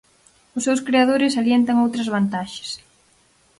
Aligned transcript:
Os 0.57 0.65
seus 0.67 0.83
creadores 0.87 1.35
salientan 1.37 1.81
outras 1.85 2.11
vantaxes. 2.15 2.69